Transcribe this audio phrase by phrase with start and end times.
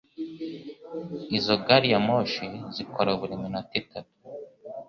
[1.37, 4.15] Izo gari ya moshi zikora buri minota itatu.